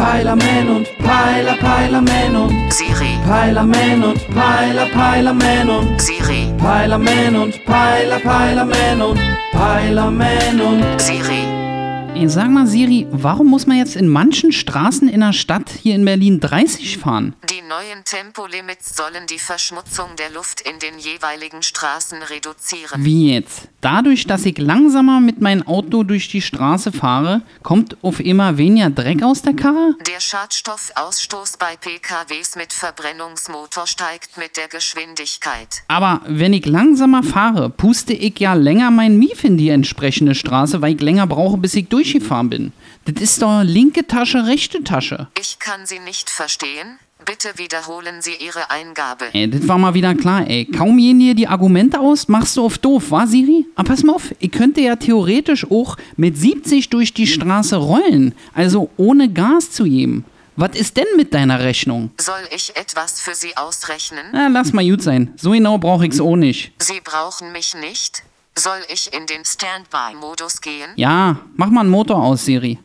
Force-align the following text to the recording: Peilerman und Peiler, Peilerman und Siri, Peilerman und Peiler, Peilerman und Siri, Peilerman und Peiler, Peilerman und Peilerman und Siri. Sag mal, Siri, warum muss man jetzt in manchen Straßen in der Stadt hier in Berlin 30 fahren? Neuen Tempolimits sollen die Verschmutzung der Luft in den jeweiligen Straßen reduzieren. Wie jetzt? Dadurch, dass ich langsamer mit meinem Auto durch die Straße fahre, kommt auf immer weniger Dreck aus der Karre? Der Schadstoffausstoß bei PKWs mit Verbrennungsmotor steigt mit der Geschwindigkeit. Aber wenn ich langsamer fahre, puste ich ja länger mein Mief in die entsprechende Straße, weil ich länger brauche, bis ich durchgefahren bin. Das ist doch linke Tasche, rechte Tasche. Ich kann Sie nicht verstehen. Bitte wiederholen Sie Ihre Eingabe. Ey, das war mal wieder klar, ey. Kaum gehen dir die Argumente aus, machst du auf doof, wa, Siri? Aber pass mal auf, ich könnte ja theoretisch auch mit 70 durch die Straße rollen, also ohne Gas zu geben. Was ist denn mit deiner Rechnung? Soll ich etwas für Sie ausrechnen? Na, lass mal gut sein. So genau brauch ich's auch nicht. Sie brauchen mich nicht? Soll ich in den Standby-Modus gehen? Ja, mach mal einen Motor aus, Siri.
Peilerman 0.00 0.76
und 0.76 0.88
Peiler, 0.96 1.56
Peilerman 1.60 2.34
und 2.34 2.72
Siri, 2.72 3.18
Peilerman 3.26 4.02
und 4.02 4.28
Peiler, 4.34 4.86
Peilerman 4.86 5.68
und 5.68 6.00
Siri, 6.00 6.48
Peilerman 6.56 7.36
und 7.36 7.62
Peiler, 7.66 8.18
Peilerman 8.18 9.02
und 9.02 9.20
Peilerman 9.52 10.58
und 10.58 10.98
Siri. 10.98 11.44
Sag 12.28 12.50
mal, 12.50 12.66
Siri, 12.66 13.08
warum 13.10 13.48
muss 13.48 13.66
man 13.66 13.76
jetzt 13.76 13.94
in 13.94 14.08
manchen 14.08 14.52
Straßen 14.52 15.06
in 15.06 15.20
der 15.20 15.34
Stadt 15.34 15.70
hier 15.82 15.94
in 15.94 16.06
Berlin 16.06 16.40
30 16.40 16.96
fahren? 16.96 17.34
Neuen 17.70 18.02
Tempolimits 18.04 18.96
sollen 18.96 19.28
die 19.28 19.38
Verschmutzung 19.38 20.16
der 20.18 20.30
Luft 20.30 20.60
in 20.60 20.80
den 20.80 20.98
jeweiligen 20.98 21.62
Straßen 21.62 22.20
reduzieren. 22.20 23.04
Wie 23.04 23.32
jetzt? 23.32 23.68
Dadurch, 23.80 24.26
dass 24.26 24.44
ich 24.44 24.58
langsamer 24.58 25.20
mit 25.20 25.40
meinem 25.40 25.64
Auto 25.68 26.02
durch 26.02 26.26
die 26.26 26.42
Straße 26.42 26.90
fahre, 26.90 27.42
kommt 27.62 27.96
auf 28.02 28.18
immer 28.18 28.58
weniger 28.58 28.90
Dreck 28.90 29.22
aus 29.22 29.42
der 29.42 29.54
Karre? 29.54 29.94
Der 30.04 30.18
Schadstoffausstoß 30.18 31.58
bei 31.58 31.76
PKWs 31.76 32.56
mit 32.56 32.72
Verbrennungsmotor 32.72 33.86
steigt 33.86 34.36
mit 34.36 34.56
der 34.56 34.66
Geschwindigkeit. 34.66 35.84
Aber 35.86 36.22
wenn 36.26 36.52
ich 36.52 36.66
langsamer 36.66 37.22
fahre, 37.22 37.70
puste 37.70 38.14
ich 38.14 38.40
ja 38.40 38.54
länger 38.54 38.90
mein 38.90 39.16
Mief 39.16 39.44
in 39.44 39.56
die 39.56 39.68
entsprechende 39.68 40.34
Straße, 40.34 40.82
weil 40.82 40.96
ich 40.96 41.00
länger 41.00 41.28
brauche, 41.28 41.56
bis 41.56 41.74
ich 41.74 41.88
durchgefahren 41.88 42.50
bin. 42.50 42.72
Das 43.04 43.22
ist 43.22 43.40
doch 43.40 43.62
linke 43.62 44.08
Tasche, 44.08 44.46
rechte 44.46 44.82
Tasche. 44.82 45.28
Ich 45.38 45.60
kann 45.60 45.86
Sie 45.86 46.00
nicht 46.00 46.30
verstehen. 46.30 46.98
Bitte 47.24 47.50
wiederholen 47.56 48.20
Sie 48.20 48.34
Ihre 48.34 48.70
Eingabe. 48.70 49.26
Ey, 49.32 49.48
das 49.48 49.66
war 49.68 49.78
mal 49.78 49.94
wieder 49.94 50.14
klar, 50.14 50.46
ey. 50.48 50.64
Kaum 50.64 50.96
gehen 50.96 51.18
dir 51.18 51.34
die 51.34 51.46
Argumente 51.46 52.00
aus, 52.00 52.28
machst 52.28 52.56
du 52.56 52.64
auf 52.64 52.78
doof, 52.78 53.10
wa, 53.10 53.26
Siri? 53.26 53.66
Aber 53.74 53.88
pass 53.88 54.02
mal 54.02 54.14
auf, 54.14 54.34
ich 54.38 54.50
könnte 54.50 54.80
ja 54.80 54.96
theoretisch 54.96 55.70
auch 55.70 55.96
mit 56.16 56.36
70 56.36 56.88
durch 56.90 57.14
die 57.14 57.26
Straße 57.26 57.76
rollen, 57.76 58.34
also 58.54 58.90
ohne 58.96 59.32
Gas 59.32 59.70
zu 59.70 59.84
geben. 59.84 60.24
Was 60.56 60.76
ist 60.76 60.96
denn 60.96 61.06
mit 61.16 61.32
deiner 61.32 61.60
Rechnung? 61.60 62.10
Soll 62.20 62.42
ich 62.54 62.76
etwas 62.76 63.20
für 63.20 63.34
Sie 63.34 63.56
ausrechnen? 63.56 64.26
Na, 64.32 64.48
lass 64.48 64.72
mal 64.72 64.86
gut 64.86 65.02
sein. 65.02 65.32
So 65.36 65.52
genau 65.52 65.78
brauch 65.78 66.02
ich's 66.02 66.20
auch 66.20 66.36
nicht. 66.36 66.72
Sie 66.82 67.00
brauchen 67.02 67.52
mich 67.52 67.74
nicht? 67.74 68.22
Soll 68.56 68.80
ich 68.92 69.12
in 69.14 69.26
den 69.26 69.44
Standby-Modus 69.44 70.60
gehen? 70.60 70.90
Ja, 70.96 71.40
mach 71.56 71.70
mal 71.70 71.80
einen 71.80 71.90
Motor 71.90 72.22
aus, 72.22 72.44
Siri. 72.44 72.78